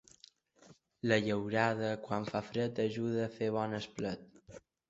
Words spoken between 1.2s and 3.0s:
llaurada quan fa fred